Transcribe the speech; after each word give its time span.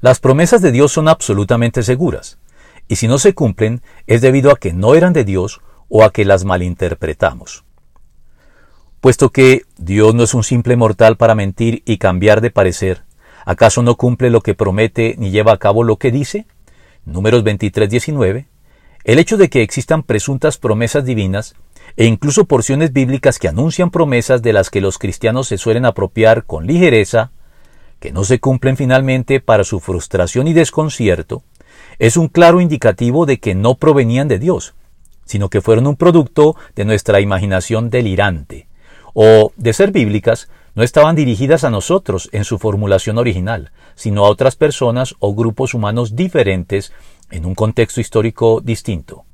Las 0.00 0.20
promesas 0.20 0.60
de 0.60 0.72
Dios 0.72 0.92
son 0.92 1.08
absolutamente 1.08 1.82
seguras, 1.82 2.38
y 2.86 2.96
si 2.96 3.08
no 3.08 3.18
se 3.18 3.34
cumplen 3.34 3.82
es 4.06 4.20
debido 4.20 4.50
a 4.50 4.56
que 4.56 4.72
no 4.72 4.94
eran 4.94 5.12
de 5.12 5.24
Dios 5.24 5.60
o 5.88 6.04
a 6.04 6.12
que 6.12 6.24
las 6.24 6.44
malinterpretamos. 6.44 7.64
Puesto 9.00 9.30
que 9.30 9.62
Dios 9.78 10.14
no 10.14 10.24
es 10.24 10.34
un 10.34 10.42
simple 10.42 10.76
mortal 10.76 11.16
para 11.16 11.34
mentir 11.34 11.82
y 11.86 11.98
cambiar 11.98 12.40
de 12.40 12.50
parecer, 12.50 13.04
¿acaso 13.44 13.82
no 13.82 13.96
cumple 13.96 14.30
lo 14.30 14.42
que 14.42 14.54
promete 14.54 15.14
ni 15.18 15.30
lleva 15.30 15.52
a 15.52 15.58
cabo 15.58 15.82
lo 15.82 15.96
que 15.96 16.10
dice? 16.10 16.46
Números 17.04 17.42
23, 17.44 17.88
19. 17.88 18.48
El 19.04 19.18
hecho 19.18 19.36
de 19.36 19.48
que 19.48 19.62
existan 19.62 20.02
presuntas 20.02 20.58
promesas 20.58 21.04
divinas 21.04 21.54
e 21.96 22.06
incluso 22.06 22.46
porciones 22.46 22.92
bíblicas 22.92 23.38
que 23.38 23.48
anuncian 23.48 23.90
promesas 23.90 24.42
de 24.42 24.52
las 24.52 24.68
que 24.68 24.80
los 24.80 24.98
cristianos 24.98 25.46
se 25.46 25.58
suelen 25.58 25.84
apropiar 25.84 26.44
con 26.44 26.66
ligereza, 26.66 27.30
que 28.00 28.12
no 28.12 28.24
se 28.24 28.40
cumplen 28.40 28.76
finalmente 28.76 29.40
para 29.40 29.64
su 29.64 29.80
frustración 29.80 30.48
y 30.48 30.52
desconcierto, 30.52 31.42
es 31.98 32.16
un 32.16 32.28
claro 32.28 32.60
indicativo 32.60 33.26
de 33.26 33.38
que 33.38 33.54
no 33.54 33.76
provenían 33.76 34.28
de 34.28 34.38
Dios, 34.38 34.74
sino 35.24 35.48
que 35.48 35.60
fueron 35.60 35.86
un 35.86 35.96
producto 35.96 36.56
de 36.74 36.84
nuestra 36.84 37.20
imaginación 37.20 37.90
delirante, 37.90 38.68
o, 39.14 39.52
de 39.56 39.72
ser 39.72 39.92
bíblicas, 39.92 40.48
no 40.74 40.82
estaban 40.82 41.16
dirigidas 41.16 41.64
a 41.64 41.70
nosotros 41.70 42.28
en 42.32 42.44
su 42.44 42.58
formulación 42.58 43.16
original, 43.16 43.72
sino 43.94 44.26
a 44.26 44.28
otras 44.28 44.56
personas 44.56 45.14
o 45.20 45.34
grupos 45.34 45.72
humanos 45.72 46.14
diferentes 46.14 46.92
en 47.30 47.46
un 47.46 47.54
contexto 47.54 48.00
histórico 48.00 48.60
distinto. 48.60 49.24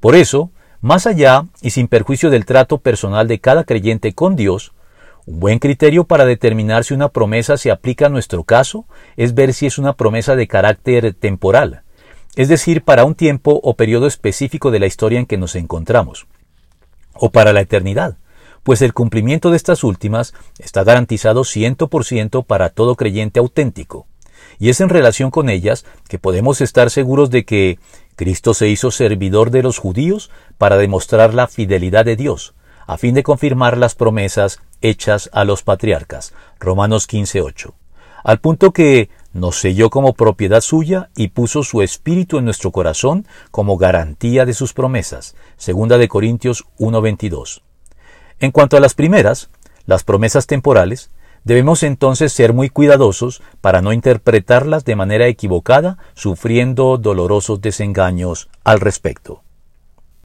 Por 0.00 0.14
eso, 0.14 0.50
más 0.82 1.06
allá 1.06 1.46
y 1.62 1.70
sin 1.70 1.88
perjuicio 1.88 2.28
del 2.28 2.44
trato 2.44 2.78
personal 2.78 3.26
de 3.26 3.40
cada 3.40 3.64
creyente 3.64 4.12
con 4.12 4.36
Dios, 4.36 4.72
un 5.26 5.40
buen 5.40 5.58
criterio 5.58 6.04
para 6.04 6.24
determinar 6.24 6.84
si 6.84 6.94
una 6.94 7.08
promesa 7.08 7.56
se 7.56 7.70
aplica 7.70 8.06
a 8.06 8.10
nuestro 8.10 8.44
caso 8.44 8.86
es 9.16 9.34
ver 9.34 9.52
si 9.52 9.66
es 9.66 9.78
una 9.78 9.94
promesa 9.94 10.36
de 10.36 10.48
carácter 10.48 11.14
temporal, 11.14 11.82
es 12.36 12.48
decir, 12.48 12.82
para 12.82 13.04
un 13.04 13.14
tiempo 13.14 13.60
o 13.62 13.74
periodo 13.74 14.06
específico 14.06 14.70
de 14.70 14.80
la 14.80 14.86
historia 14.86 15.18
en 15.18 15.26
que 15.26 15.38
nos 15.38 15.56
encontramos, 15.56 16.26
o 17.14 17.30
para 17.30 17.52
la 17.52 17.60
eternidad, 17.60 18.16
pues 18.62 18.82
el 18.82 18.92
cumplimiento 18.92 19.50
de 19.50 19.56
estas 19.56 19.84
últimas 19.84 20.34
está 20.58 20.84
garantizado 20.84 21.42
100% 21.42 22.44
para 22.44 22.70
todo 22.70 22.96
creyente 22.96 23.40
auténtico, 23.40 24.06
y 24.58 24.68
es 24.68 24.80
en 24.80 24.88
relación 24.88 25.30
con 25.30 25.48
ellas 25.48 25.84
que 26.08 26.18
podemos 26.18 26.60
estar 26.60 26.90
seguros 26.90 27.30
de 27.30 27.44
que 27.44 27.78
Cristo 28.16 28.54
se 28.54 28.68
hizo 28.68 28.90
servidor 28.90 29.50
de 29.50 29.62
los 29.62 29.78
judíos 29.78 30.30
para 30.58 30.76
demostrar 30.76 31.34
la 31.34 31.46
fidelidad 31.46 32.04
de 32.04 32.16
Dios, 32.16 32.54
a 32.86 32.98
fin 32.98 33.14
de 33.14 33.22
confirmar 33.22 33.78
las 33.78 33.94
promesas 33.94 34.60
hechas 34.82 35.30
a 35.32 35.44
los 35.44 35.62
patriarcas. 35.62 36.32
Romanos 36.58 37.06
15:8. 37.06 37.74
Al 38.22 38.40
punto 38.40 38.72
que 38.72 39.10
nos 39.32 39.60
selló 39.60 39.90
como 39.90 40.12
propiedad 40.12 40.60
suya 40.60 41.10
y 41.16 41.28
puso 41.28 41.62
su 41.62 41.82
espíritu 41.82 42.38
en 42.38 42.44
nuestro 42.44 42.72
corazón 42.72 43.26
como 43.50 43.76
garantía 43.76 44.44
de 44.44 44.54
sus 44.54 44.72
promesas. 44.72 45.36
Segunda 45.56 45.98
de 45.98 46.08
Corintios 46.08 46.64
1:22. 46.78 47.62
En 48.40 48.50
cuanto 48.50 48.76
a 48.76 48.80
las 48.80 48.94
primeras, 48.94 49.50
las 49.86 50.04
promesas 50.04 50.46
temporales, 50.46 51.10
Debemos 51.44 51.82
entonces 51.82 52.32
ser 52.32 52.52
muy 52.52 52.68
cuidadosos 52.68 53.42
para 53.60 53.80
no 53.80 53.92
interpretarlas 53.92 54.84
de 54.84 54.96
manera 54.96 55.26
equivocada, 55.26 55.96
sufriendo 56.14 56.98
dolorosos 56.98 57.62
desengaños 57.62 58.50
al 58.62 58.80
respecto. 58.80 59.42